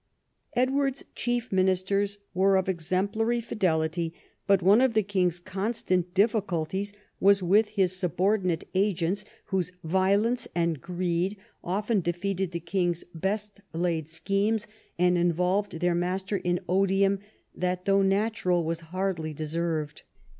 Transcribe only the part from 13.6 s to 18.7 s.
laid schemes and involved their master in odium that though natural